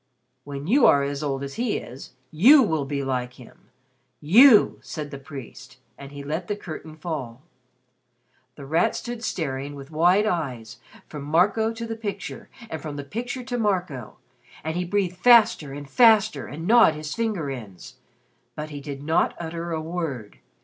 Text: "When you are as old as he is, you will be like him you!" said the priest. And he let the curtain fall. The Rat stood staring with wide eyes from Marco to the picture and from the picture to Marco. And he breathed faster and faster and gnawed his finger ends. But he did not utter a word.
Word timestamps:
"When 0.45 0.65
you 0.65 0.87
are 0.87 1.03
as 1.03 1.21
old 1.21 1.43
as 1.43 1.53
he 1.61 1.77
is, 1.77 2.13
you 2.31 2.63
will 2.63 2.85
be 2.85 3.03
like 3.03 3.33
him 3.33 3.69
you!" 4.19 4.79
said 4.81 5.11
the 5.11 5.19
priest. 5.19 5.77
And 5.95 6.11
he 6.11 6.23
let 6.23 6.47
the 6.47 6.55
curtain 6.55 6.95
fall. 6.95 7.43
The 8.55 8.65
Rat 8.65 8.95
stood 8.95 9.23
staring 9.23 9.75
with 9.75 9.91
wide 9.91 10.25
eyes 10.25 10.77
from 11.07 11.21
Marco 11.21 11.71
to 11.73 11.85
the 11.85 11.95
picture 11.95 12.49
and 12.67 12.81
from 12.81 12.95
the 12.95 13.03
picture 13.03 13.43
to 13.43 13.59
Marco. 13.59 14.17
And 14.63 14.75
he 14.75 14.85
breathed 14.85 15.17
faster 15.17 15.71
and 15.71 15.87
faster 15.87 16.47
and 16.47 16.65
gnawed 16.65 16.95
his 16.95 17.13
finger 17.13 17.51
ends. 17.51 17.97
But 18.55 18.71
he 18.71 18.81
did 18.81 19.03
not 19.03 19.35
utter 19.39 19.71
a 19.71 19.79
word. 19.79 20.39